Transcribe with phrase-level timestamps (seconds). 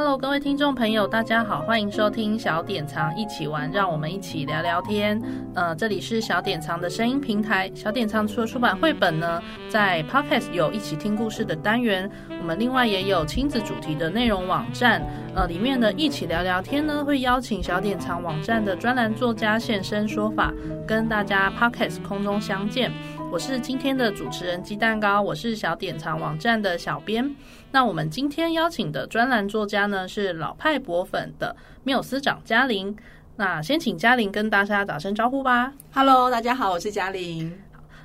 [0.00, 5.20] Hello，各位听众朋友，大家好，欢迎收听小典藏一起玩，让我们一起聊聊天。
[5.56, 7.68] 呃，这里是小典藏的声音平台。
[7.74, 12.08] 小典藏除了出版绘本呢，在 Podcast 有一起听故事的单元。
[12.40, 15.02] 我们另外也有亲子主题的内容网站。
[15.34, 20.54] 呃，里面的一起聊聊天呢，会邀请小典藏网站的专栏作家现身说法，
[20.86, 22.92] 跟大家 Podcast 空中相见。
[23.30, 27.30] 我是今天的主持人鸡蛋糕，我是小典藏网站的小编。
[27.70, 31.54] 那我们今天邀请的专栏作家呢，是老派博粉的
[31.84, 32.96] 缪斯长嘉玲。
[33.36, 35.72] 那先请嘉玲跟大家打声招呼吧。
[35.92, 37.52] Hello，大家好，我是嘉玲。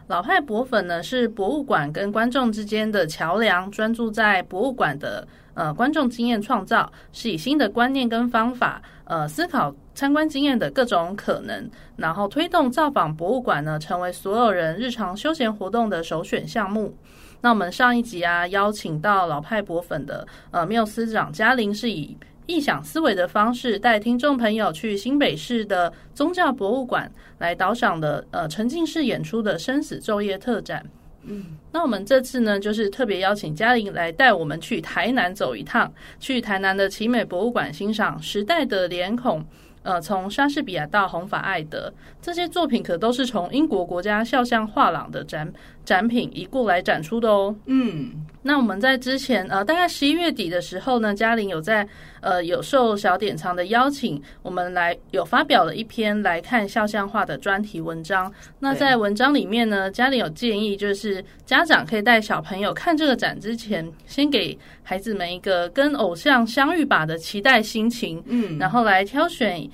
[0.07, 9.73] 老派博粉呢，是博物馆跟观众之间的桥梁，专注在博物馆的呃观众经验创造，是以新的观念跟方法呃思考。
[9.95, 16.95] 参观经验的各种可能，然后推动造访博物馆呢，成为所有人日常休闲活动的首选项目。
[17.41, 30.85] 那我们上一集啊，邀请到老派博粉的呃缪斯长嘉玲，是以异想思维的方式带听众朋友去新北市的宗教博物馆来导赏的呃沉浸式演出的生死昼夜特展。
[31.25, 39.41] 嗯，那我们这次呢，就是特别邀请嘉玲来带我们去台南走一趟，去台南的奇美博物馆欣赏时代的脸孔。
[39.83, 45.51] 呃，从莎士比亚到红发爱德，这些作品可都是从英国国家肖像画廊的展
[45.85, 47.53] 展品移过来展出的哦。
[47.65, 48.11] 嗯，
[48.41, 51.87] 那我们在之前呃，大概十一月底的时候呢，嘉玲有在
[52.21, 58.31] 呃有受小典藏的邀请，我们来有发表了一篇来看肖像画的专题文章。
[58.59, 69.69] 那在文章里面呢，嘉玲有建议，就是家长可以带小朋友看这个展之前，先给孩子们一个跟偶像相遇吧的期待心情，嗯，然后来挑选。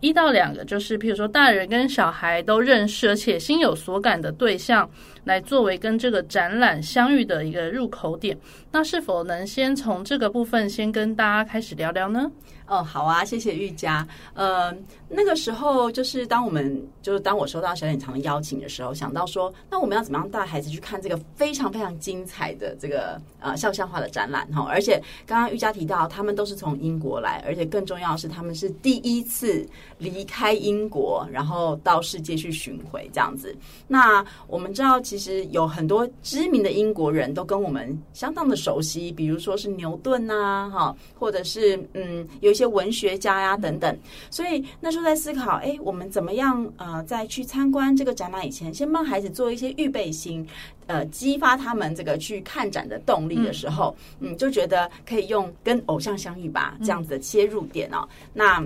[0.00, 4.88] 一到两个，就是譬如说大人跟小孩都认识而且心有所感的对象，
[5.24, 8.38] 来作为跟这个展览相遇的一个入口点。
[8.70, 12.30] 那是否能先从这个部分先跟大家开始聊聊呢？
[12.66, 14.06] 哦，好啊，谢谢玉佳。
[14.32, 14.74] 呃，
[15.06, 24.66] 那个时候就是当我们就是当我收到小典藏的邀请的时候，想到说，那我们要怎么样带孩子去看这个非常非常精彩的这个呃肖像画的展览哈？
[24.66, 33.54] 而且刚刚玉佳提到，他们都是从英国来，而且更重要的是，他们是第一次离开英国，然后到世界去巡回这样子。
[33.86, 42.53] 那我们知道，其实有很多知名的英国人都跟我们相当的熟悉，比如说是牛顿啊，哈，或者是嗯有。
[42.54, 43.98] 一些文学家呀等等，
[44.30, 50.46] 所以那时候在思考，哎，我们怎么样呃，在去参观这个展览以前，先帮孩子做一些预备心，
[50.86, 58.08] 呃，激发他们这个去看展的动力的时候，嗯，就觉得可以用跟偶像相遇吧这样子的切入点哦。
[58.32, 58.64] 那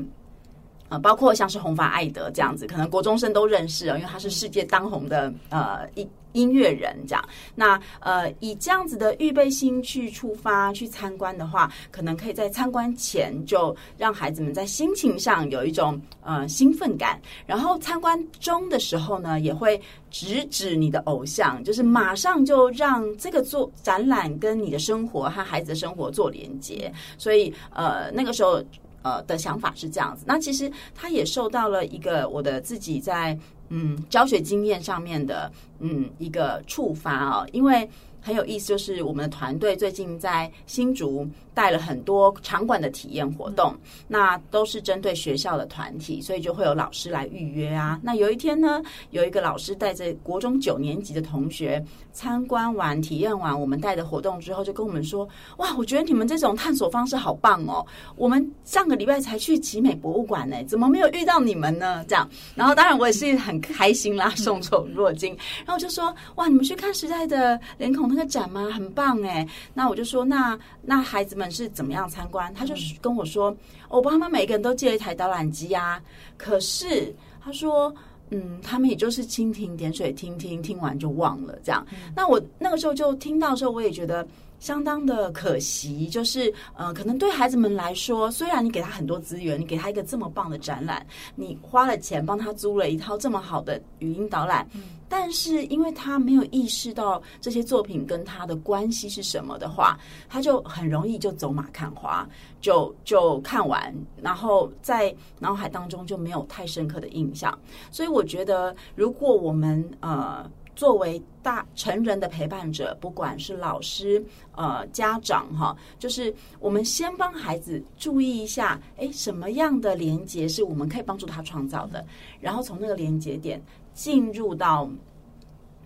[0.89, 6.07] 呃，包括像是红发艾德这样子，可能国中生都认识哦，因为他是世界当红的呃一。
[6.33, 28.63] 音乐人这样，那呃，以这样子的预备心去出发去参观的话，可能可以在参观前就让孩子们在心情上有一种呃兴奋感，然后参观中的时候呢，也会直指你的偶像，就是马上就让这个做展览跟你的生活和孩子的生活做连接，所以呃，那个时候
[29.03, 30.25] 呃的想法是这样子。
[30.27, 33.39] 那其实他也受到了一个我的自己在。
[33.71, 37.87] 嗯，教学经验上面的嗯一个触发啊，因为
[38.19, 43.75] 很有意思，就是我们的团队最近在新竹带了很多场馆的体验活动，
[44.07, 47.99] 那都是针对学校的团体，所以就会有老师来预约啊。
[48.01, 48.81] 那有一天呢，
[49.11, 57.85] 有一个老师带着国中九年级的同学参观完、体验完我们带的活动之后，就跟我们说：“哇，我觉得你们这种探索方式好棒哦！
[58.15, 65.37] 我们上个礼拜才去集美博物馆呢，怎么没有遇到你们呢？”这样，然后当然我也是很开心啦，受宠若惊。
[65.67, 68.69] 然后就说：“哇，你们去看时代的脸孔那。”个展吗？
[68.75, 69.47] 很棒哎！
[69.73, 72.53] 那我就说，那那孩子们是怎么样参观？
[72.55, 73.57] 他就是跟我说，
[73.89, 76.03] 我帮他们每个人都借了一台导览机啊。
[76.37, 77.95] 可是他说，
[78.31, 81.87] 嗯，他们也就是蜻蜓点水，听听听完就忘了这样。
[82.15, 84.27] 那我那个时候就听到的时候，我也觉得。
[84.59, 102.29] 相当的可惜，就是呃，可能对孩子们来说，虽然你给他很多资源，你给他一个这么棒的展览，你花了钱帮他租了一套这么好的语音导览，嗯，但是因为他没有意识到这些作品跟他的关系是什么的话，他就很容易就走马看花，
[102.61, 107.57] 就就看完，然后在脑海当中就没有太深刻的印象。
[107.91, 110.51] 所以我觉得，如果我们呃。
[110.79, 122.07] 作为大成人的陪伴者，不管是老师、呃家长哈，就是我们先帮孩子注意一下，哎，什么样的连接是我们可以帮助他创造的，
[122.41, 123.61] 然后从那个连接点
[123.93, 124.89] 进入到。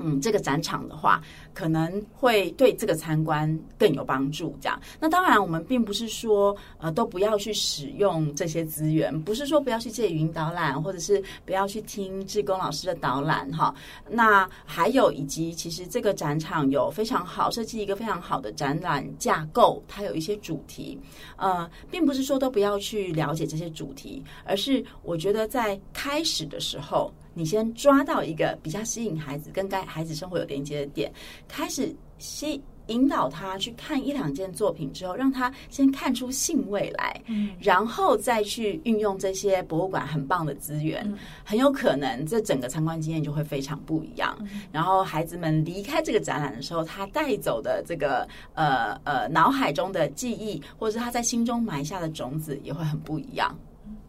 [0.03, 1.23] 嗯，这个展场的话，
[1.55, 4.57] 可能会对这个参观更有帮助。
[4.61, 13.75] 这样，那当然，我们并不是说呃都不要去使用这些资源，不是说不要去借语音导览，或者是不要去听志工老师的导览哈。
[14.11, 20.99] 那还有以及，其实这个展场有非常好设计一个非常好的展览架构，它有一些主题。
[21.37, 27.13] 呃，并不是说都不要去了解这些主题，而是我觉得在开始的时候。
[27.35, 31.13] 你先抓到一个比较吸引孩子跟该孩子生活有连接的点，
[31.49, 44.37] 开始吸引导他去看一两件作品之后，让他先看出兴味来，嗯，然后再去运用这些博物馆很棒的资源，嗯，很有可能这整个参观经验就会非常不一样。
[44.41, 53.57] 嗯，然后孩子们离开这个展览的时候，他带走的这个呃呃脑海中的记忆，或者是他在心中埋下的种子，也会很不一样。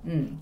[0.04, 0.36] 嗯。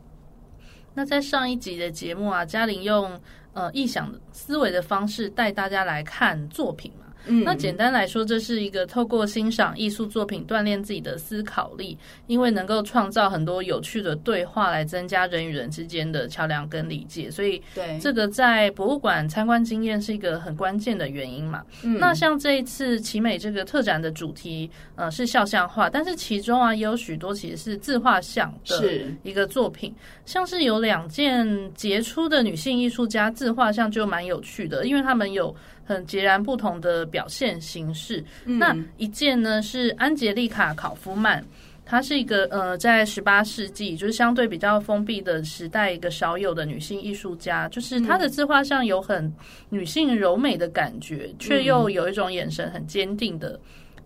[0.93, 3.19] 那在上一集的节目啊，嘉玲用
[3.53, 6.91] 呃臆想思维的方式带大家来看作品。
[7.27, 11.97] 嗯，那简单来说，这是一个透过欣赏艺术作品锻炼自己的思考力，
[12.27, 17.29] 因为能够创造很多有趣的对话，来增加人与人之间的桥梁跟理解。
[17.29, 21.63] 所以，对这个在博物馆参观经验是一个很关键的原因嘛。
[21.83, 28.83] 嗯，那像这一次奇美这个特展的主题，呃，是肖像画，但是其中啊也有许多其实是自画像的
[29.23, 29.93] 一个作品，
[30.25, 35.55] 是像是有两件杰出的女性艺术家自画像就蛮有趣的，因为他们有。
[35.93, 38.23] 很截然不同的表现形式。
[38.45, 41.43] 嗯、那一件呢是安杰丽卡·考夫曼，
[41.85, 47.67] 她是一个呃，在十八世纪就是相对比较封闭的时代，一个少有的女性艺术家。
[47.69, 49.31] 就是她的自画像有很
[49.69, 53.59] 女性柔美的感觉，嗯、却又有一种眼神很坚定的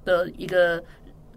[0.03, 0.83] 的一个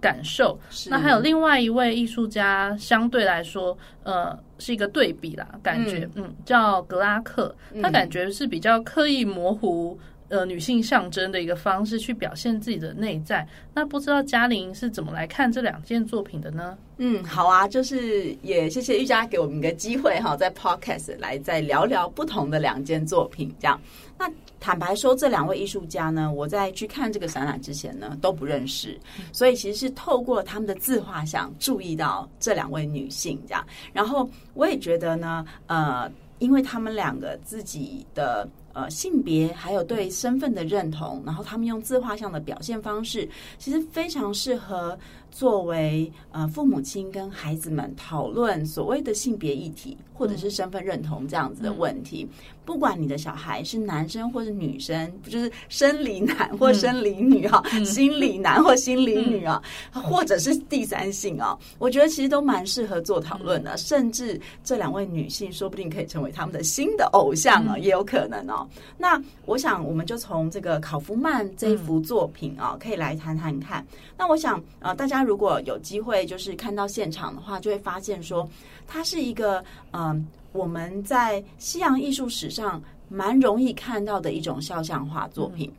[0.00, 0.58] 感受。
[0.88, 9.98] 那还有另外一位艺术家，相对来说，呃，是一个对比啦，感觉嗯，嗯，叫格拉克，他感觉是比较刻意模糊。
[10.28, 13.46] 呃，女性象征的一个方式去表现自己的内在。
[13.72, 16.76] 那不知道嘉玲是怎么来看这两件作品的呢？
[16.98, 23.54] 嗯，好啊，就是也谢谢玉佳给我们一个机会哈，在 Podcast 来再聊聊不同的两件作品。
[23.58, 23.80] 这样，
[24.18, 24.30] 那
[24.60, 29.00] 坦白说，这两位艺术家呢，我在去看这个展览之前呢都不认识，
[29.32, 33.64] 所以其实是透过他们的自画像注意到这两位女性这样。
[33.94, 38.46] 然后我也觉得呢，呃，因为他们两个自己的。
[38.78, 43.28] 呃，性别还有对身份的认同，然后他们用自画像的表现方式，
[43.58, 44.96] 其实非常适合
[45.32, 52.22] 作为呃父母亲跟孩子们讨论所谓的性别议题或者是身份认同这样子的问题。
[52.22, 59.62] 嗯嗯不管你的小孩是男生或是女生，不就是生理男或生理女啊，嗯、心理男或心理女啊，
[59.94, 63.70] 嗯、或者是第三性啊，我觉得其实都蛮适合做讨论的。
[63.70, 68.68] 嗯、甚至这两位女性说不定可以成为他们的新的偶像啊，嗯、也有可能哦。
[68.98, 73.82] 那我想我们就从这个考夫曼这一幅作品啊，可以来谈谈看。
[74.18, 78.46] 那我想呃，大家如果有机会就是看到现场的话，就会发现说
[78.88, 80.26] 它是一个嗯。
[80.52, 85.72] 我们在西洋艺术史上蛮容易看到的一种肖像画作品。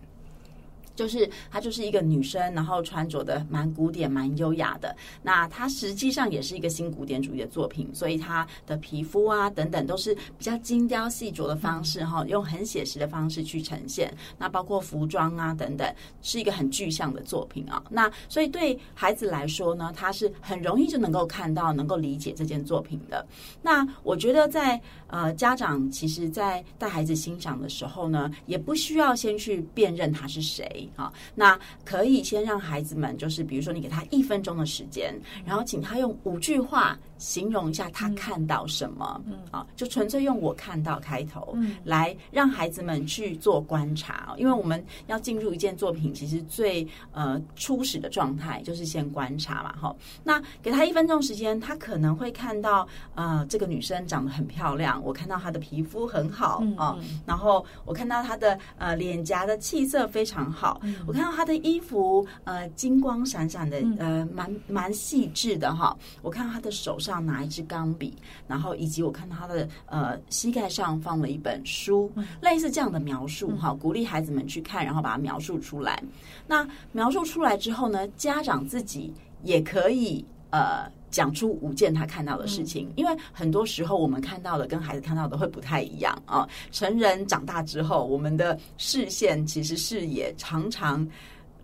[1.00, 4.94] 就是她就是一个女生，然后穿着的蛮古典、蛮优雅的。
[5.24, 14.14] 那她实际上也是一个新古典主义的作品，所以她的皮肤啊等等都是比较精雕细琢的方式哈，用很写实的方式去呈现。
[14.38, 15.90] 那包括服装啊等等，
[16.22, 17.82] 是一个很具象的作品啊。
[17.90, 23.26] 那所以对孩子来说呢，他是很容易就能够看到、能够理解这件作品的。
[23.62, 30.89] 那我觉得在呃家长其实，在带孩子欣赏的时候呢，也不需要先去辨认他是谁。
[30.96, 35.14] 啊，那可以先让孩子们，就是比如说你给他一分钟的时间，
[35.46, 60.82] 然后请他用五句话形容一下他看到什么，嗯，啊，就纯粹用我看到开头，嗯，来让孩子们去做观察，因为我们要进入一件作品，其实最呃初始的状态就是先观察嘛，哈，那给他一分钟时间，他可能会看到，呃，这个女生长得很漂亮，我看到她的皮肤很好啊，然后我看到她的呃脸颊的气色非常好。
[61.06, 65.98] 我看到她的衣服，呃，金光闪闪的，呃，蛮蛮细致的哈。
[66.22, 68.14] 我看到她的手上拿一支钢笔，
[68.48, 72.12] 然后以及我看他的呃膝盖上放了一本书，
[72.42, 76.04] 类似这样的描述哈，鼓励孩子们去看，然后把它描述出来。
[76.46, 79.14] 那描述出来之后呢，家长自己
[79.44, 86.48] 也可以呃讲出五件他看到的事情，因为很多时候我们看到的跟孩子看到的会不太一样啊。
[86.72, 91.08] 成人长大之后，我们的视线其实视野常常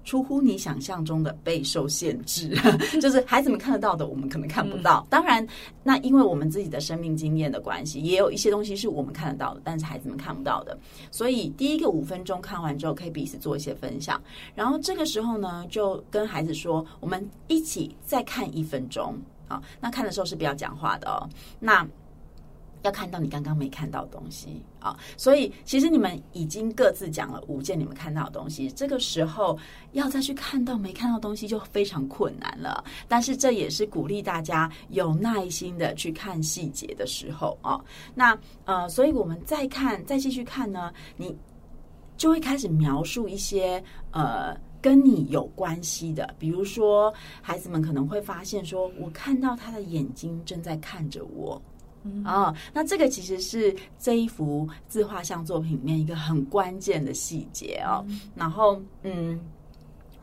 [0.05, 2.55] 出乎你想象中的备受限制，
[3.01, 5.05] 就是孩子们看得到的，我们可能看不到。
[5.09, 5.45] 当然，
[5.83, 10.77] 那因为我们自己的生命经验的关系，也有一些东西是我们看得到的，但是孩子们看不到的。
[11.11, 14.21] 所以第一个五分钟看完之后，可以彼此做一些分享。
[14.53, 19.15] 然后这个时候呢，就跟孩子说，我们一起再看一分钟。
[19.47, 21.27] 好，那看的时候是不要讲话的哦。
[21.59, 21.85] 那
[22.85, 24.97] 要看到你刚刚没看到的东西啊。
[25.17, 29.57] 所以其实你们已经各自讲了五件你们看到的东西，这个时候
[29.93, 32.83] 要再去看到没看到东西就非常困难了。
[33.07, 37.81] 但是这也是鼓励大家有耐心的去看细节的时候啊。
[38.13, 41.35] 那呃，所以我们再看，再继续看呢，你
[42.15, 44.55] 就会开始描述一些呃。
[44.85, 47.11] 跟你有关系的，比如说
[47.41, 51.59] 孩子们可能会发现说，我看到他的眼睛正在看着我，
[52.05, 58.05] 嗯，哦，那这个其实是这一幅自画像作品里面一个很关键的细节哦。
[58.07, 59.39] 嗯，然后，嗯。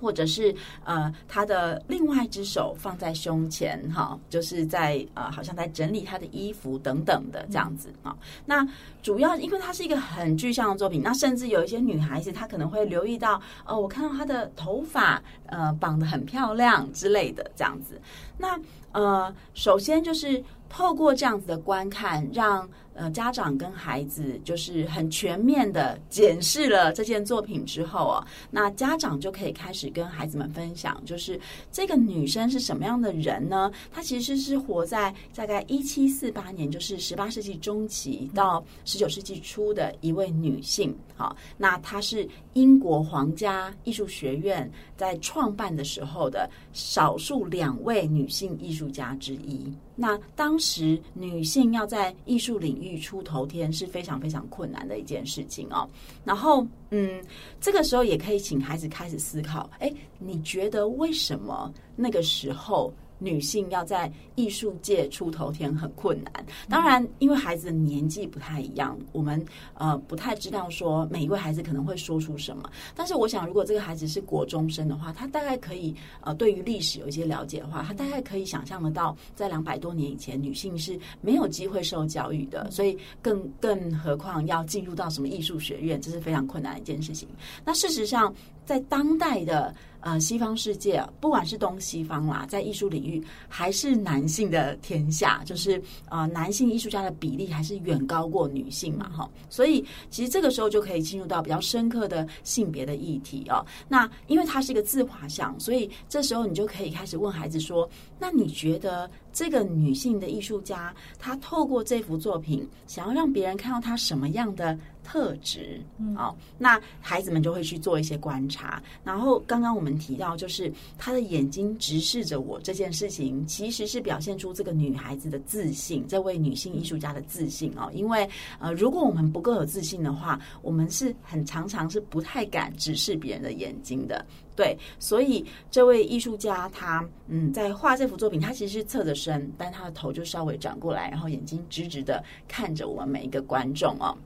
[0.02, 8.12] 或者是呃，他的另外一只手放在胸前，哈，就是在呃，好像在整理他的衣服等等的这样子啊。
[8.44, 8.66] 那
[9.00, 18.00] 主要因为它是一个很具象的作品，那甚至有一些女孩子她可能会留意到，哦，我看到她的头发呃绑得很漂亮之类的这样子。
[18.36, 18.58] 那
[18.90, 22.68] 呃，首先就是透过这样子的观看，让。
[22.94, 33.70] 呃，家长跟孩子就是很全面的检视了这件作品之后啊，那家长就可以开始跟孩子们分享，就是这个女生是什么样的人呢？
[33.90, 40.94] 她其实是活在大概一七四八年，就是十八世纪中期到十九世纪初的一位女性。
[41.16, 49.72] 好，那她是英国皇家艺术学院在创办的时候的少数两位女性艺术家之一。
[49.94, 55.88] 那当时女性要在艺术领欲出头天是非常非常困难的一件事情哦。
[56.24, 57.22] 然后，嗯，
[57.60, 62.92] 这个时候也可以请孩子开始思考：哎，你觉得为什么那个时候？
[63.22, 69.42] 女性要在艺术界出头天很困难，当然，因为孩子的年纪不太一样，我们
[69.74, 72.68] 呃不太知道说每一位孩子可能会说出什么。
[72.94, 87.28] 但是，我想如果这个孩子是国中生的话，他大概可以呃对于历史有一些了解的话，他大概可以想象得到，在两百多年以前，女性是没有机会受教育的，所以更更何况要进入到什么艺术学院，这是非常困难的一件事情。
[87.64, 88.34] 那事实上，
[88.64, 89.74] 在当代的。
[90.04, 99.30] 呃，西方世界不管是东西方啦，在艺术领域还是男性的天下，就是呃，男性艺术家的比例还是远高过女性嘛，哈。
[99.48, 103.64] 所以其实这个时候就可以进入到比较深刻的性别的议题哦。
[103.86, 107.88] 那因为它是一个自画像，所以这时候你就可以开始问孩子说
[108.18, 115.80] ：“那你觉得这个女性的艺术家，她透过这幅作品，想要让别人看到她什么样的？”特质，
[116.16, 118.80] 哦，那孩子们就会去做一些观察。
[119.02, 127.90] 然后刚刚我们提到，就是她的眼睛直视着我这件事情，其实是表现出这个女孩子的自信，这位女性艺术家的自信哦。
[127.92, 134.24] 因为呃，如果我们不够有自信的话，我们是很常常是不太敢直视别人的眼睛的。
[134.54, 144.16] 对，所以这位艺术家他嗯，在画这幅作品，他其实是侧着身，但他的头就稍微转过来，然后眼睛直直的看着我们每一个观众哦。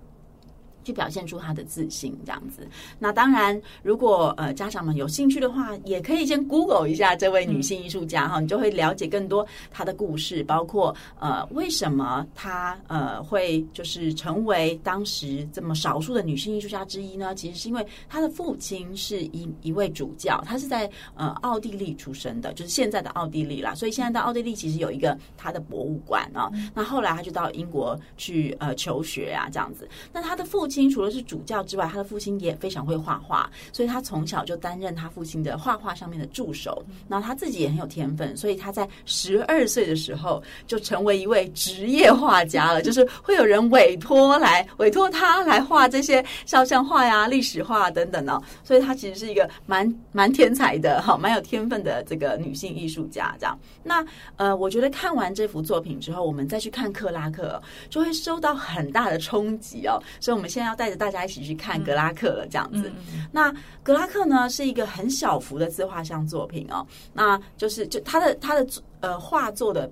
[0.86, 2.64] 去表现出他的自信，这样子。
[2.96, 17.34] 那当然，如果呃家长们有兴趣的话，也可以先 Google 一下这位女性艺术家哈，你就会了解更多她的故事，包括呃为什么她呃会就是成为当时这么少数的女性艺术家之一呢？
[17.34, 23.74] 其实是因为她的父亲是一一位主教，他是在呃奥地利出生的，就是现在的奥地利啦。
[23.74, 26.48] 所以现在的奥地利其实有一个他的博物馆啊。
[26.72, 29.88] 那后来他就到英国去呃求学啊，这样子。
[30.12, 30.75] 那他的父亲。
[30.90, 36.84] 除了是主教之外，他的父亲也非常会画画，所以他从小就担任他父亲的画画上面的助手。
[37.08, 48.42] 然后他自己也很有天分，所以他在十二岁的时候就成为一位职业画家了，就是会有人委托来委托他来画这些肖像画呀、历史画等等哦。
[48.62, 53.34] 所以他其实是一个蛮蛮天才的哈，蛮有天分的这个女性艺术家。
[53.40, 54.04] 这样，那
[54.36, 59.98] 呃，我觉得看完这幅作品之后，我们再去看克拉克，就会受到很大的冲击哦。
[60.20, 60.65] 所以我们现在。
[60.66, 62.92] 要带着大家一起去看格拉克了，这样子。
[63.32, 66.86] 那格拉克呢，是一个很小幅的自画像作品哦。
[67.12, 68.66] 那就是就他的他的
[69.00, 69.90] 呃画作的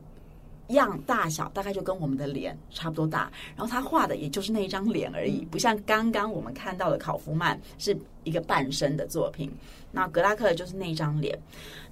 [0.68, 3.30] 样大小，大概就跟我们的脸差不多大。
[3.54, 9.52] 然后他画的也就是那一张脸而已，不像刚刚我们看到的考夫曼是一个半身的作品。
[9.92, 11.38] 那格拉克就是那一张脸。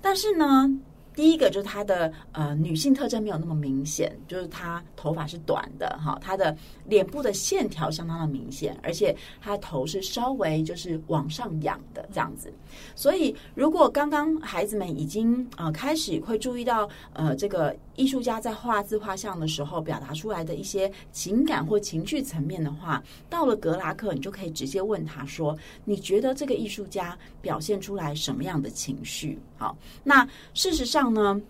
[0.01, 0.69] 但是呢，
[1.15, 12.53] 第一个就是她的呃女性特征没有那么明显，就是她头发是短的哈，她的脸部的线条相当的明显，而且她头是稍微就是往上仰的这样子。
[12.95, 31.41] 所以如果刚刚孩子们已经呃开始会注意到呃这个艺术家在画自画像的时候表达出来的一些情感或情绪层面的话，到了格拉克，你就可以直接问他说：“你觉得这个艺术家表现出来什么样的情绪？”好，那事实上呢，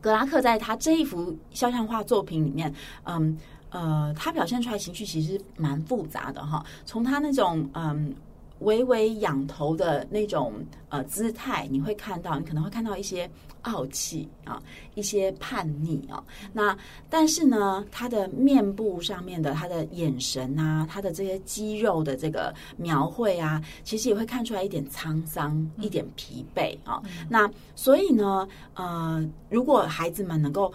[0.00, 3.38] 格拉克在他这一幅肖像画作品里面，嗯
[3.70, 6.64] 呃，他表现出来情绪其实蛮复杂的哈。
[6.84, 8.14] 从他那种嗯。
[8.62, 10.54] 微微仰头的那种
[10.88, 13.30] 呃姿态，你会看到，你可能会看到一些
[13.62, 14.62] 傲气啊，
[14.94, 16.22] 一些叛逆啊。
[16.52, 16.76] 那
[17.08, 27.02] 但是呢，他的面部上面的他的眼神啊，他的这些肌肉的这个描绘啊，其实也会看出来一点沧桑，一点疲惫啊。
[27.28, 30.72] 那所以呢，呃，如果孩子们能够。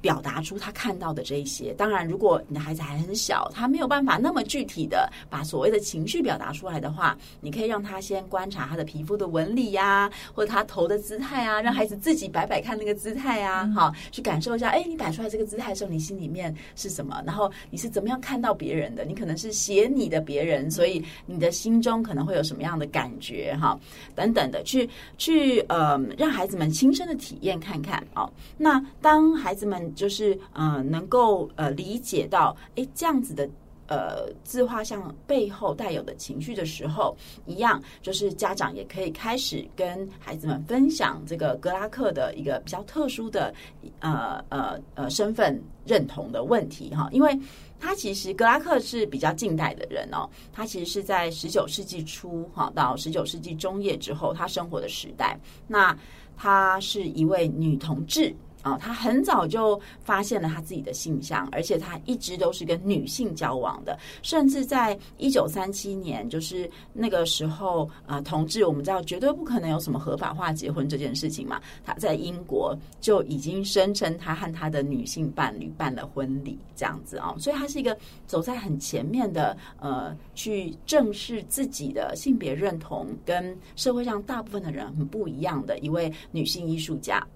[0.00, 1.72] 表达出他看到的这一些。
[1.74, 14.68] 当然，如果你的孩子还很小，他没有办法那么具体的把所谓的情绪表达出来的话，你可以让他先观察他的皮肤的纹理呀，或者他头的姿态啊，让孩子自己摆摆看那个姿态啊，好，去感受一下。
[14.68, 17.22] 哎，你摆出来这个姿态的时候，你心里面是什么？
[17.26, 19.04] 然后你是怎么样看到别人的？
[19.04, 23.56] 你可能是写你的别人，所以你的心中可能会有什么样的感觉？
[23.60, 23.78] 哈，
[24.14, 28.30] 等等的，去去呃，让孩子们亲身的体验看看哦。
[28.56, 33.48] 那当孩子们就是呃，能够呃理解到，哎，这样子的
[33.86, 43.54] 呃自画像背后带有的情绪的时候，一样就是家长也可以开始跟孩子们分享这个格拉克的一个比较特殊的
[44.00, 47.38] 呃呃呃身份认同的问题哈，因为
[47.80, 55.96] 他其实格拉克是比较近代的人哦，他其实是在十九世纪初哈到十九世纪中叶之后他生活的时代，那
[56.36, 58.34] 他是一位女同志。
[58.68, 87.26] 啊，他很早就发现了他自己的性向，而且他一直都是跟女性交往的，甚至在一九三七年，就是那个时候，啊，同志我们知道绝对不可能有什么合法化结婚这件事情嘛，他在英国就已经声称他和他的女性伴侣办了婚礼，这样子啊，所以他是一个走在很前面的，呃，去正视自己的性别认同，跟社会上大部分的人很不一样的一位女性艺术家。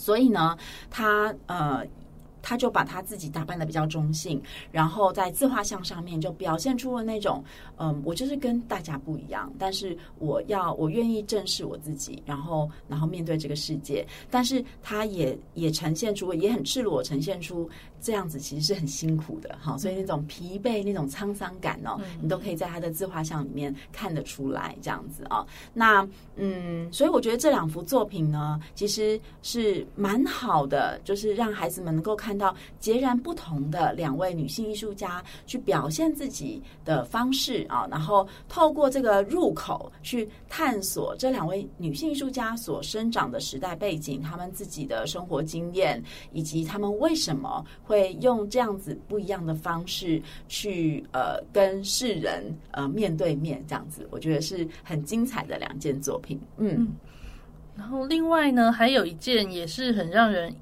[0.00, 0.56] 所以呢，
[0.90, 1.86] 他呃。
[2.42, 7.44] 他就把他自己打扮的比较中性，然后在自画像上面就表现出了那种，
[7.76, 14.06] 嗯，我就是跟大家不一样，但是我要我愿意正视我自己，然后然后面对这个世界。
[14.30, 17.68] 但是他也也呈现出，也很赤裸呈现出
[18.02, 25.46] 这样子其实是很辛苦的，哈，所以那种疲惫、那种沧桑感哦，你都可以在他的自画像里面看得出来，这样子啊。
[25.72, 32.40] 那嗯，所以我觉得这两幅作品呢，其实是蛮好的，就是让孩子们能够看。
[32.40, 56.40] 到截然不同的两位女性艺术家去表现自己的方式啊，然后透过这个入口去探索这两位女性艺术家所生长的时代背景，他们自己的生活经验，以及他们为什么会用这样子不一样的方式去呃跟世人呃面对面这样子，我觉得是很精彩的两件作品。
[56.58, 56.86] 嗯，
[57.76, 60.54] 然后另外呢，还有一件也是很让人。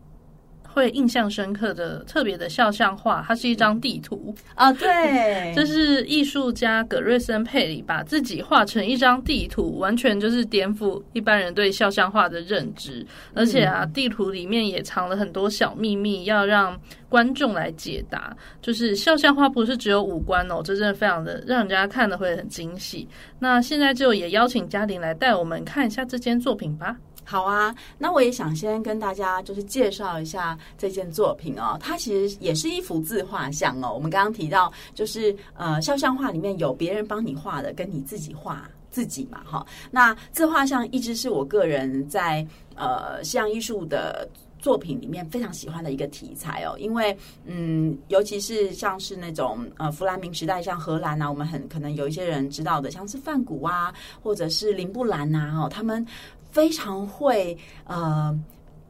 [0.78, 13.04] 会印象深刻的特别的肖像画，它是一张地图啊，对， 这是艺术家葛瑞森佩里把自己画成一张地图，完全就是颠覆一般人对肖像画的认知。
[13.34, 18.36] 而且啊，地图里面也藏了很多小秘密，要让观众来解答。
[18.62, 23.08] 就是肖像画不是只有五官哦，这真的非常的让人家看的会很惊喜。
[23.40, 26.96] 那现在就也邀请嘉玲来带我们看一下这件作品吧。
[27.30, 31.76] 好啊，那我也想先跟大家就是介绍一下这件作品哦。
[31.78, 33.92] 它其实也是一幅自画像哦。
[33.92, 39.66] 我们刚刚提到，就是呃，肖像画里面有别人帮你画的，跟你自己画自己嘛，哈。
[39.90, 44.26] 那自画像一直是我个人在呃西洋艺术的
[44.58, 46.78] 作品里面非常喜欢的一个题材哦。
[46.78, 47.14] 因为
[47.44, 56.06] 嗯，尤其是像是那种呃弗兰明时代，像荷兰啊，我们很可能有一些人知道的，像是梵谷啊，或者是林布兰呐，哦，他们。
[56.50, 58.36] 非常会呃，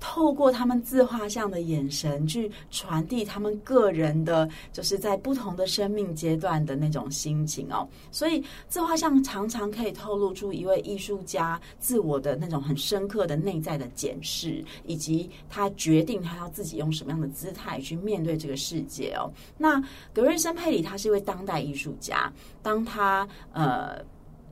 [0.01, 7.87] 透过他们自画像的眼神去传递他们个人的，就是在不同的生命阶段的那种心情哦。
[8.13, 19.29] 所以自画像常常可以透露出一位艺术家自我的那种很深刻的内在的检视，以及他决定他要自己用什么样的姿态去面对这个世界哦。
[19.57, 19.83] 那
[20.15, 23.99] 格瑞森佩里他是一位当代艺术家，当他呃。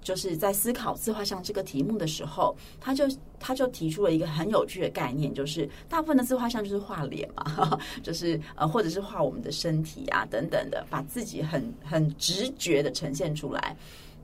[0.06, 3.04] 就是在思考自画像这个题目的时候，他就
[3.40, 13.76] 他就提出了一个很有趣的概念，就是大部分的自画像就是画脸嘛， 就是呃，或者是画我们的身体啊等等的，把自己很很直觉的呈现出来。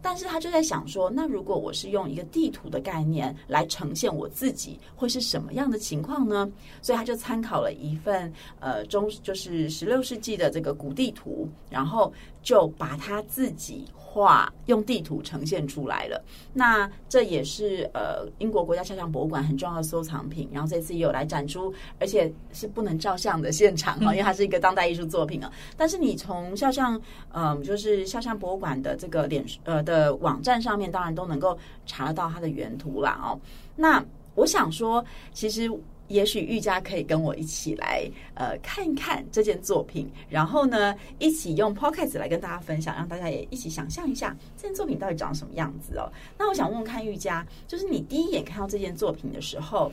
[0.05, 6.51] 但是他就在想说，那如果我是用一个地图的概念来呈现我自己，会是什么样的情况呢？
[6.81, 12.13] 所以他就参考了一份呃中就是十六世纪的这个古地图，然后
[12.43, 13.87] 就把他自己。
[14.15, 20.47] 画用地图呈现出来了，那这也是呃英国国家肖像博物馆很重要的收藏品。
[20.53, 25.51] 然后这次也有来展出，而且是不能照相的现场啊，因为它是一个当代艺术作品啊。
[25.79, 27.01] 但是你从肖像
[27.33, 33.41] 嗯，就是肖像博物馆的这个脸呃的网站上面，当然都能够查得到它的原图啦哦。
[33.77, 35.03] 那我想说，
[35.33, 35.71] 其实。
[36.13, 46.13] 也许玉佳可以跟我一起来，呃，看一看这件作品，然后呢，一起用 Podcast 来跟大家分享，让大家也一起想象一下这件作品到底长什么样子哦。
[46.39, 49.91] 那我想问问看玉佳，就是你第一眼看到这件作品的时候，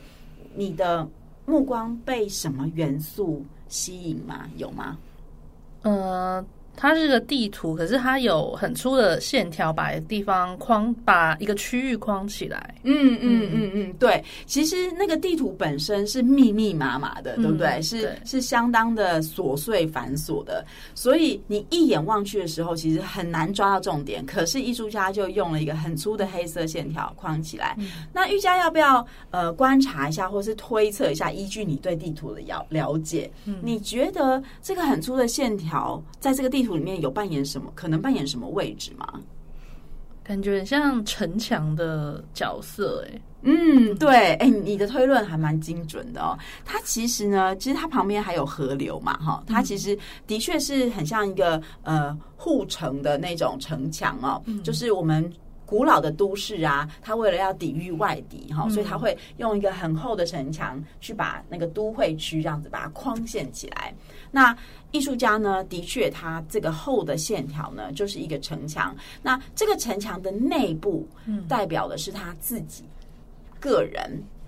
[0.54, 1.08] 你的
[1.46, 4.48] 目光被什么元素吸引吗？
[4.56, 4.98] 有吗？
[5.82, 6.44] 呃。
[6.80, 12.74] 它是个地图，可是它有很粗的线条，把地方框，把一个区域框起来。
[12.84, 14.24] 嗯嗯嗯嗯，对。
[14.46, 17.68] 其实那个地图本身是密密麻麻的，对不对？
[17.68, 20.64] 嗯、是对是相当的琐碎繁琐的，
[20.94, 24.24] 所以你一眼望去的时候，其实很难抓到重点。
[24.24, 27.76] 可是艺术家就用了一个很粗的黑色线条框起来。
[27.78, 37.70] 嗯、那玉佳要不要呃观察一下，或是推测一下，依据你对地图的了了解，嗯、你觉得这个很粗的线条在这个地图里面有扮演什么？
[37.74, 39.20] 可能扮演什么位置吗？
[40.22, 46.38] 感觉很像城墙的角色，欸，哎，嗯，对，哎，你的推论还蛮精准的哦。
[46.64, 55.30] 它其实呢，其实它旁边还有河流嘛，哈，它其实的确是很像一个呃护城的那种城墙哦，嗯，就是我们。
[55.70, 63.94] 古老的都市啊，它为了要抵御外敌哈，所以它会用一个很厚的城墙去把那个都会区这样子把它框限起来。
[64.32, 64.56] 那
[64.90, 68.92] 艺术家呢，的确，他这个厚的线条呢，就是一个城墙。
[69.22, 71.06] 那这个城墙的内部，
[71.48, 72.82] 代表的是他自己
[73.60, 74.39] 个人，好。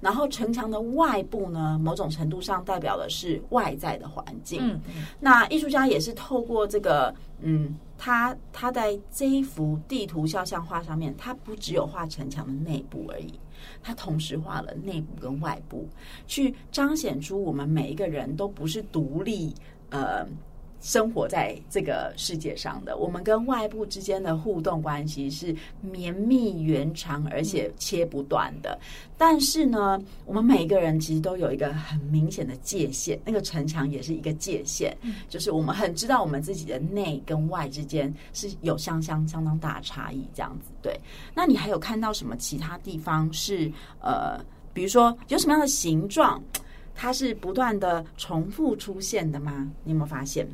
[0.00, 4.60] 然后城墙的外部呢，某种程度上代表的是外在的环境。
[4.62, 4.80] 嗯，
[5.18, 13.32] 那艺术家也是透过这个，嗯，他他在这一幅地图肖像画上面，他不只有画城墙的内部而已，
[13.82, 15.88] 他同时画了内部跟外部，
[16.26, 19.54] 去彰显出我们每一个人都不是独立，
[19.90, 20.26] 呃。
[20.80, 28.78] 生活在这个世界上的我们跟外部之间的互动关系是绵密圆长而且切不断的，
[29.16, 34.96] 但是呢，我们每一个人其实都有一个很明显的界限，那个城墙也是一个界限，
[35.28, 40.70] 就是我们很知道我们自己的内跟外之间是有相相相当大的差异，这样子。
[40.80, 40.98] 对，
[41.34, 44.38] 那你还有看到什么其他地方是呃，
[44.72, 46.40] 比如说有什么样的形状，
[46.94, 49.68] 它是不断的重复出现的吗？
[49.82, 50.48] 你有没有发现？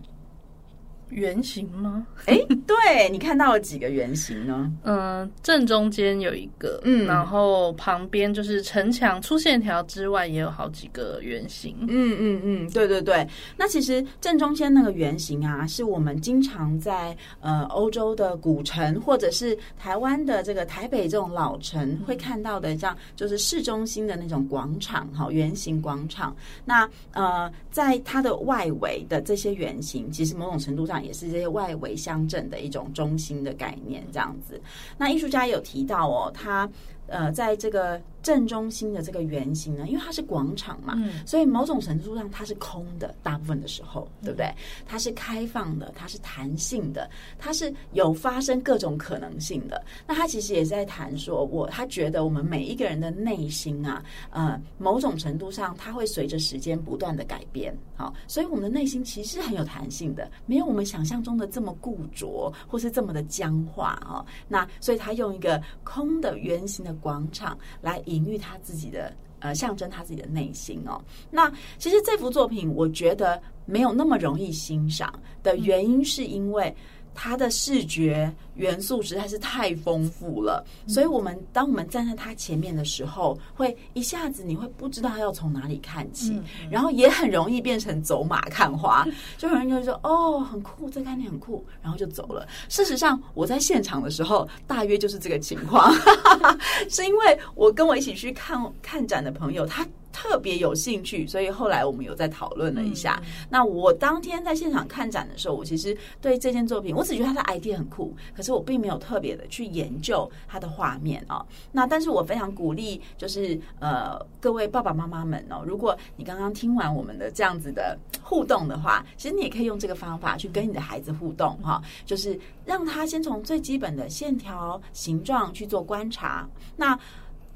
[1.10, 2.06] 圆形吗？
[2.26, 2.36] 哎，
[2.66, 4.72] 对，你看到了几个圆形呢？
[4.82, 11.76] 嗯，正中间有一个，嗯，然后旁边就是城墙粗线条之外也有好几个圆形。
[11.88, 13.26] 嗯嗯嗯，对对对。
[13.56, 26.34] 那其实正中间那个圆形啊，是我们经常在呃欧洲的古城或者是台湾的这个台北这种老城会看到的，这样就是市中心的那种广场，哈，圆形广场。
[26.64, 30.93] 那呃，在它的外围的这些圆形，其实某种程度上。
[31.00, 34.60] 也是这些外围乡镇的一种中心的概念，这样子。
[34.98, 36.68] 那艺术家有提到哦，他
[37.06, 38.00] 呃，在这个。
[38.24, 44.50] 正中心的这个圆形呢，因为它是广场嘛，嗯、所以某种程度上它是空的，大部分的时候，对不对？
[44.86, 49.84] 它是开放的，它是弹性的，它是有发生各种可能性的。
[50.06, 64.24] 那他其实也在谈说，我他觉得我们每一个人的内心啊，呃，某种程度上它会随着时间不断的改变，好，所以我们的内心其实是很有弹性的，没有我们想象中的这么固着，或是这么的僵化啊。
[64.48, 68.02] 那所以他用一个空的圆形的广场来。
[68.14, 71.02] 隐喻他自己的，呃，象征他自己的内心哦。
[71.30, 76.74] 那其实这幅作品，我觉得没有那么容易欣赏的原因，是因为。
[77.14, 89.06] 它的视觉元素实在是太丰富了，所以我们当我们站在它前面的时候，会一下子你会不知道要从哪里看起，然后也很容易变成走马看花，
[89.38, 92.46] 就有人就会说哦，很酷，这概念很酷，然后就走了。
[92.68, 95.92] 事实上，我在现场的时候，大约就是这个情况，
[96.90, 99.86] 是因为我跟我一起去看看展的朋友，他。
[100.14, 103.20] 特别有兴趣，所以后来我们有在讨论了一下。
[103.24, 111.44] 嗯、那我当天在现场看展的时候，我其实对这件作品，我只觉得它的 idea 很酷，可是我并没有特别的去研究它的画面哦。
[111.72, 126.48] 那但是我非常鼓励，就是呃各位爸爸妈妈们哦，如果你刚刚听完我们的这样子的互动的话，其实你也可以用这个方法去跟你的孩子互动哈，就是让他先从最基本的线条、形状去做观察。
[126.76, 126.96] 那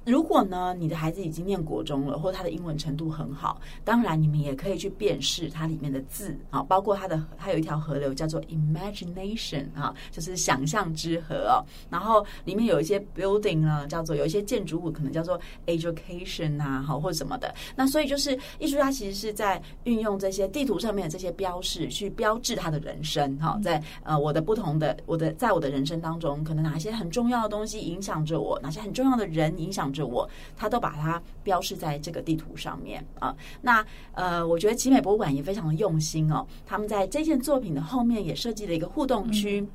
[0.08, 11.60] 如果呢，你的孩子已经念国中了，或者他的英文程度很好，当然你们也可以去辨识它里面的字啊，包括它的它有一条河流叫做 imagination 啊，就是想象之河哦。
[11.90, 17.54] 然后里面有一些 building 呢，叫做有一些建筑物可能叫做 education 啊，好或者什么的。
[17.76, 30.06] 那所以就是艺术家其实是在运用这些地图上面的这些标示去标志他的人生哈，在呃我的不同的我的在我的人生当中，可能哪些很重要的东西影响着我，哪些很重要的人影响着。
[30.06, 33.34] 我，他都把它标示在这个地图上面啊。
[33.60, 36.46] 那呃，我觉得集美博物馆也非常的用心哦。
[36.64, 39.66] 他们在这件作品的后面也设计了一个互动区。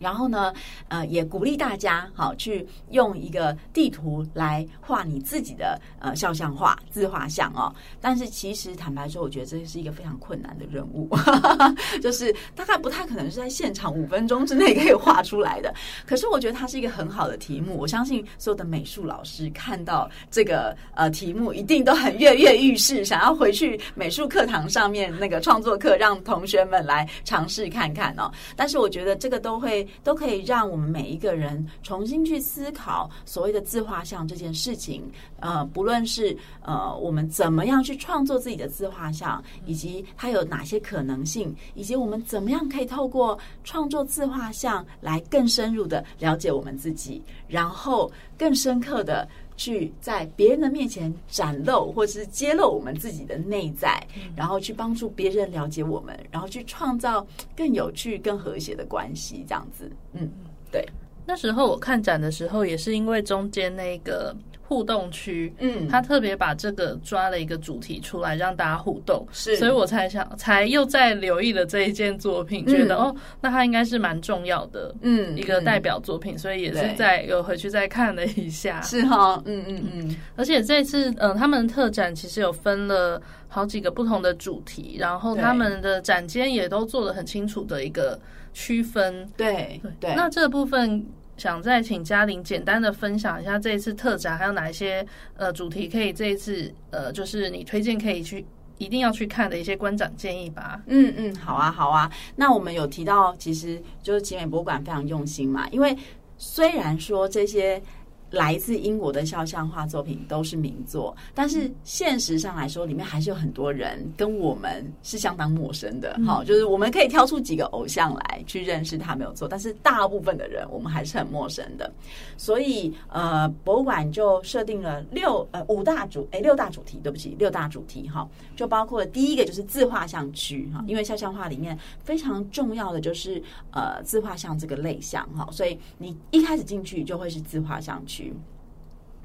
[0.00, 0.52] 然后呢，
[0.88, 7.72] 呃，也鼓励大家好去用一个地图来画你自己的呃肖像画、自画像哦。
[8.00, 11.08] 但是其实坦白说，我觉得这是一个非常困难的任务，
[12.00, 15.72] 就是大概不太可能是在现场五分钟之内可以画出来的。
[16.06, 28.32] 可是我觉得它是一个很好的题目，我相信所有的美术老师看到这个呃题目，一定都很跃跃欲试，想要回去美术课堂上面那个创作课，让同学们来尝试看看哦。
[28.56, 29.86] 但是我觉得这个都会。
[30.02, 35.02] 都可以让我们每一个人重新去思考所谓的自画像这件事情。
[35.40, 49.28] 呃，不论是呃我们怎么样去创作自己的自画像，以及它有哪些可能性，以及我们怎么样可以透过创作自画像来更深入的了解我们自己，然后更深刻的。
[49.60, 54.02] 去在别人的面前展露，或者是揭露我们自己的内在，
[54.34, 59.92] 然后去帮助别人了解我们，然后去创造更有趣、更和谐的关系，这样子。
[60.14, 60.26] 嗯，
[60.72, 60.82] 对。
[61.26, 64.34] 那时候我看展的时候，也是因为中间那个。
[64.70, 88.16] 互动区，嗯，他特别把这个抓了一个主题出来，让大家互动，是，所以我才想，才又在留意了这一件作品，嗯、觉得哦，那他应该是蛮重要的，嗯，一个代表作品，嗯、所以也是在有回去再看了一下，是哈，嗯嗯嗯，而且这次，嗯、呃，他们的特展其实有分了好几个不同的主题，然后他们的展间也都做了很清楚的一个
[88.52, 91.04] 区分，对对，对，那这部分。
[91.40, 95.04] 想再请嘉玲简单的分享一下这一次特展还有哪一些
[95.38, 98.44] 呃主题可以这一次呃就是你推荐可以去
[98.76, 100.82] 一定要去看的一些观展建议吧。
[100.86, 102.10] 嗯嗯，好啊好啊。
[102.36, 105.96] 那我们有提到，其实就是集美博物馆非常用心嘛，因为
[106.36, 107.82] 虽然说这些。
[108.30, 116.18] 来自英国的肖像画作品都是名作，但是现实上来说，里面还是有很多人跟我们是相当陌生的。
[116.24, 121.92] 好，就是我们可以挑出几个偶像来去认识他没有错，但是大部分的人我们还是很陌生的。
[122.36, 138.19] 所以呃，博物馆就设定了六呃五大主诶六大主题，对不起，六大主题哈，就包括了第一个就是自画像区哈，因为肖像画里面非常重要的就是呃自画像这个类项哈，所以你一开始进去就会是自画像区。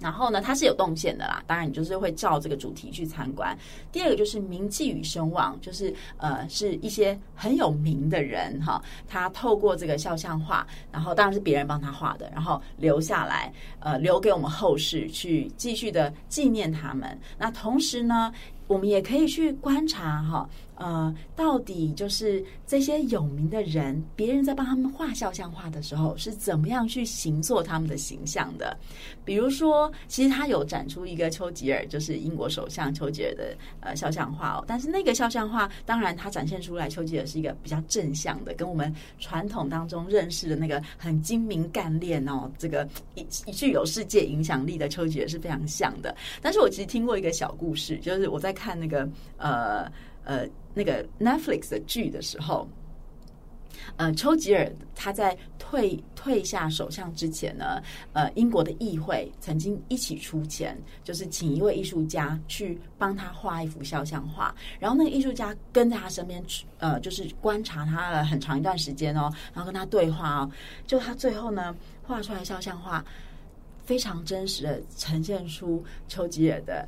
[0.01, 1.41] 然后呢，它是有动线的啦。
[1.47, 3.57] 当然，你就是会照这个主题去参观。
[3.93, 17.17] 第二个就是名气与声望，就是呃，是一些很有名的人哈，他透过这个肖像画，然后当然是别人帮他画的，然后留下来，呃，留给我们后世去继续的纪念他们。
[17.37, 18.33] 那同时呢，
[18.67, 20.49] 我们也可以去观察哈。
[20.77, 28.77] 呃，到底就是这些有名的人，别人在帮他们画肖像画的时候，是怎么样去形塑他们的形象的？
[29.23, 34.65] 比如说，其实他有展出一个丘吉尔，就是英国首相丘吉尔的呃肖像画哦。
[34.67, 43.23] 但是那个肖像画，当然他展现出来，丘吉尔是一个比较正向的，跟我们传统当中认识的那个很精明干练哦，这个一
[43.53, 46.13] 具有世界影响力的丘吉尔是非常像的。
[46.41, 49.87] 但是我其实听过一个小故事，就是我在看那个呃。
[50.27, 52.67] 呃，那个 Netflix 的剧的时候，
[53.95, 57.79] 呃，丘吉尔他在退退下首相之前呢，
[58.13, 66.43] 呃，英国的议会曾经一起出钱，就是请一位艺术家去帮他画一幅肖像画，然后那个艺术家跟在他身边，
[66.79, 70.51] 呃，就是观察他了很长一段时间哦，然后跟他对话哦，
[70.87, 73.05] 就他最后呢画出来肖像画，
[73.85, 76.83] 非常真实的呈现出丘吉尔的。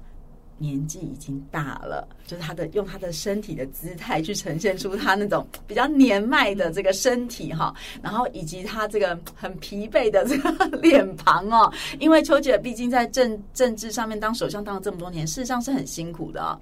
[0.57, 16.59] 年纪已经大了，就是他的用他的身体的姿态去呈现出他那种 比较年迈的这个身体哈，然后以及他这个很疲惫的这个脸庞哦，因为丘吉尔毕竟在政政治上面当首相当了这么多年，事实上是很辛苦的哦。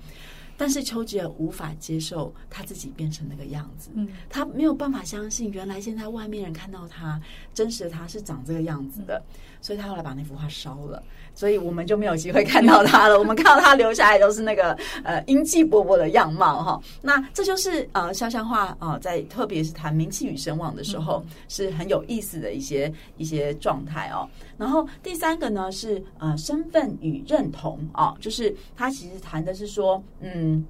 [0.58, 7.20] 但是丘吉尔无法接受他自己变成那个样子，嗯，他没有办法相信原来现在外面人看到他
[7.54, 9.22] 真实的他是长这个样子的，
[9.66, 11.02] 所以他后来把那幅画烧了，
[11.34, 13.18] 所以我们就没有机会看到他了。
[13.18, 16.80] 我们看到他留下来都是那个呃英气勃勃的样貌哈。
[17.02, 24.30] 那这就是呃肖像画啊，在特别是谈名气与声望的时候是很有意思的一些一些状态哦。
[24.56, 30.64] 然后第三个呢是呃身份与认同啊，就是他其实谈的是说嗯。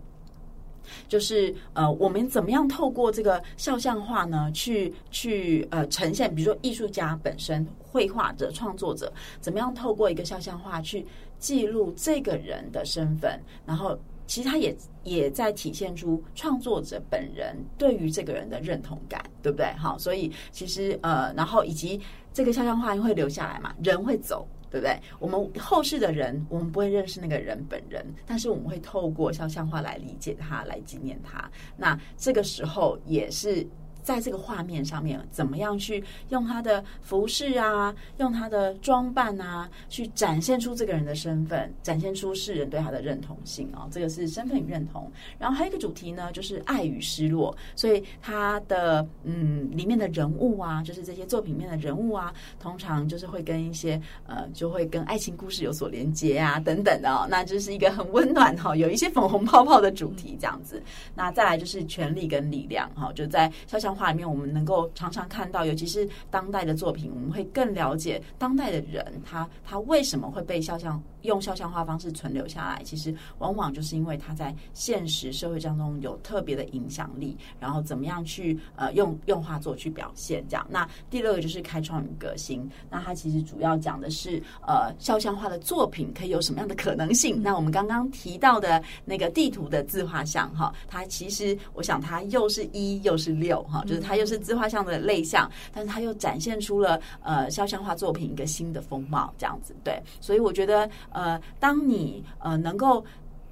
[1.08, 11.06] 就是呃，我们怎么样透过这个肖像画呢，去去呃呈现，比如说艺术家本身、绘画者、创作者，怎么样透过一个肖像画去
[11.40, 19.72] 记录这个人的身份，然后其实他也也在体现出创作者本人对于这个人的认同感，对不对？
[19.78, 22.00] 好，所以其实呃，然后以及
[22.34, 24.48] 这个肖像画会留下来嘛，人会走。
[24.70, 25.00] 对不对？
[25.20, 31.50] 我们后世的人，我们不会认识那个人本人，但是我们会透过肖像画来理解他，来纪念他。
[31.78, 33.66] 那这个时候也是。
[34.06, 43.90] 在这个画面上面，怎么样去用他的服饰啊，用他的装扮啊，去展现出这个人的身份，展现出世人对他的认同性啊、哦。
[43.92, 45.12] 这个是身份与认同。
[45.40, 47.58] 然后还有一个主题呢，就是爱与失落。
[47.76, 57.26] 所以他的嗯里面的人物啊，就是这些作品里面的人物啊，通常就是会跟一些呃，就会跟爱情故事有所连接啊，等等的哦。
[57.28, 60.80] 那就是一个很温暖哈、哦，有一些粉红泡泡的主题这样子。
[61.16, 72.84] 那再来就是权力跟力量哈、哦，就在肖像画里面，我们能够常常看到，尤其是当代的作品，我们会更了解当代的人，他他为什么会被肖像用肖像画方式存留下来？
[72.84, 80.68] 其实往往就是因为他在现实社会当中有特别的影响力，然后怎么样去呃用用画作去表现这样。
[80.70, 87.42] 那第六个就是开创与革新，那它其实主要讲的是呃肖像画的作品可以有什么样的可能性？
[87.42, 94.26] 那我们刚刚提到的那个地图的自画像哈，它其实我想它又是一又是六哈，就是它又。
[94.26, 103.04] 是自画像的类像，但是它又展现出了呃肖像画作品一个新的风貌，这样子对，所以我觉得呃，当你呃能够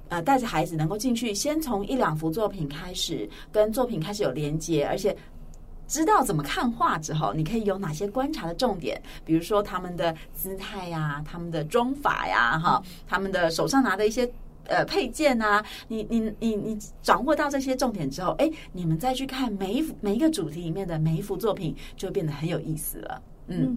[0.08, 5.16] 呃带着孩子能够进去，先从一两幅作品开始，跟作品开始有连接，而且
[5.88, 14.30] 知道怎么看画之后，你可以有哪些观察的重点，比如说他们的姿态呀、他们的妆法呀、哈，他们的手上拿的一些。
[14.66, 23.76] 呃，配件啊，你你你你掌握到这些重点之后，哎，你们再去看每一幅每一个主题里面的每一幅作品，就变得很有意思了，嗯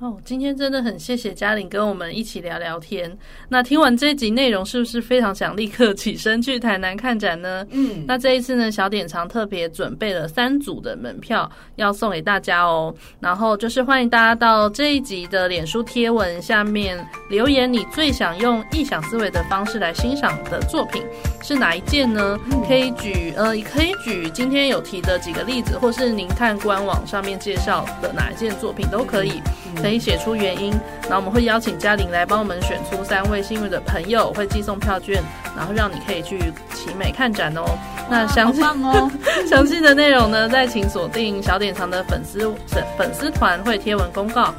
[0.00, 3.16] 哦，今天真的很谢谢嘉玲跟我们一起聊聊天。
[3.48, 7.64] 那听完这一集内容，是不是非常想立刻起身去台南看展呢？
[7.70, 12.92] 嗯，那这一次呢，小典藏特别准备了三组的门票要送给大家哦。
[13.20, 16.98] 然后就是欢迎大家到这一集的脸书贴文下面
[17.30, 21.04] 留言，你最想用异想思维的方式来欣赏的作品
[21.40, 22.36] 是哪一件呢？
[22.66, 29.40] 可以举呃，可以举今天有提的几个例子，或是您看官网上面介绍的哪一件作品都可以。
[29.74, 30.70] 可以写出原因，
[31.02, 35.22] 然后我们会邀请嘉玲来帮我们选出三位幸运的朋友，会寄送票券，
[35.56, 36.38] 然后让你可以去
[36.74, 37.62] 奇美看展哦。
[38.10, 39.10] 那详细哦，
[39.48, 42.52] 详细的内容呢，再请锁定小典藏的粉丝
[42.96, 44.54] 粉丝团会贴文公告，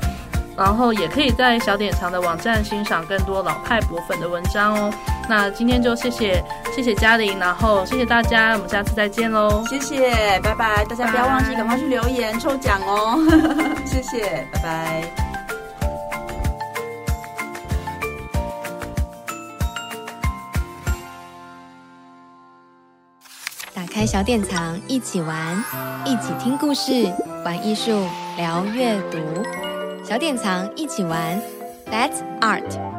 [0.58, 4.94] 然后也可以在小典藏的网站欣赏更多老派博粉的文章哦。
[5.28, 6.44] 那今天就谢谢
[6.76, 9.64] 谢谢嘉玲，然后谢谢大家，我们下次再见喽！
[9.68, 10.86] 谢谢，拜拜！
[10.86, 13.18] 大家不要忘记赶快去留言抽奖哦！
[13.86, 15.04] 谢谢，拜拜！
[23.74, 25.64] 打开小典藏，一起玩，
[26.06, 27.12] 一起听故事，
[27.44, 29.18] 玩艺术，聊阅读。
[30.08, 31.42] 小典藏，一起玩
[31.90, 32.95] ，That's Art。